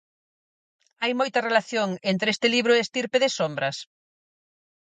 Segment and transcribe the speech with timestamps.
[1.01, 3.77] Hai moita relación entre este libro e Estirpe de sombras?